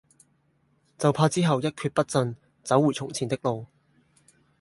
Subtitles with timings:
[0.97, 3.67] 就怕之後一厥不振，走回從前的路